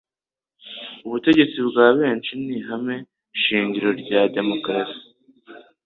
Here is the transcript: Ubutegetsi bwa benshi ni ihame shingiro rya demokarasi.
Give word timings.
Ubutegetsi 1.05 1.57
bwa 1.67 1.87
benshi 1.99 2.31
ni 2.43 2.51
ihame 2.59 2.95
shingiro 3.41 3.89
rya 4.01 4.21
demokarasi. 4.35 5.01